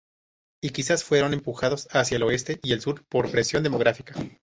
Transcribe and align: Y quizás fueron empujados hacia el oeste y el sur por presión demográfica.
Y 0.63 0.71
quizás 0.71 1.03
fueron 1.03 1.31
empujados 1.35 1.87
hacia 1.91 2.17
el 2.17 2.23
oeste 2.23 2.59
y 2.63 2.71
el 2.73 2.81
sur 2.81 3.05
por 3.05 3.29
presión 3.29 3.61
demográfica. 3.61 4.15